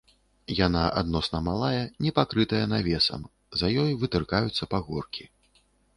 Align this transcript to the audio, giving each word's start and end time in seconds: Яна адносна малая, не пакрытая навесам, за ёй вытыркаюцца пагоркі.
Яна 0.59 0.81
адносна 1.01 1.41
малая, 1.49 1.83
не 2.05 2.11
пакрытая 2.19 2.61
навесам, 2.73 3.21
за 3.61 3.67
ёй 3.85 3.91
вытыркаюцца 4.05 4.63
пагоркі. 4.73 5.23